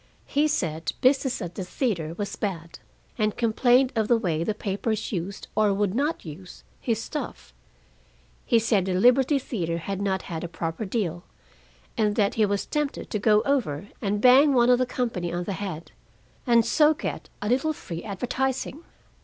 He 0.25 0.47
said 0.47 0.93
business 1.01 1.43
at 1.43 1.53
the 1.53 1.63
theater 1.63 2.15
was 2.17 2.35
bad, 2.35 2.79
and 3.19 3.37
complained 3.37 3.93
of 3.95 4.07
the 4.07 4.17
way 4.17 4.43
the 4.43 4.55
papers 4.55 5.11
used, 5.11 5.47
or 5.55 5.75
would 5.75 5.93
not 5.93 6.25
use, 6.25 6.63
his 6.79 6.99
stuff. 6.99 7.53
He 8.43 8.57
said 8.57 8.85
the 8.85 8.95
Liberty 8.95 9.37
Theater 9.37 9.77
had 9.77 10.01
not 10.01 10.23
had 10.23 10.43
a 10.43 10.47
proper 10.47 10.85
deal, 10.85 11.23
and 11.99 12.15
that 12.15 12.33
he 12.33 12.47
was 12.47 12.65
tempted 12.65 13.11
to 13.11 13.19
go 13.19 13.43
over 13.43 13.89
and 14.01 14.19
bang 14.21 14.55
one 14.55 14.71
of 14.71 14.79
the 14.79 14.87
company 14.87 15.31
on 15.31 15.43
the 15.43 15.53
head, 15.53 15.91
and 16.47 16.65
so 16.65 16.95
get 16.95 17.29
a 17.39 17.47
little 17.47 17.71
free 17.71 18.01
advertising. 18.03 18.83